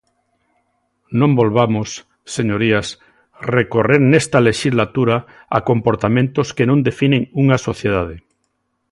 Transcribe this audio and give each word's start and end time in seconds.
Non 1.19 1.31
volvamos, 1.41 1.89
señorías, 2.35 2.87
recorrer 3.57 4.01
nesta 4.11 4.37
lexislatura 4.47 5.15
a 5.55 5.59
comportamentos 5.69 6.47
que 6.57 6.67
non 6.69 6.79
definen 6.87 7.21
unha 7.41 7.57
sociedade. 7.67 8.15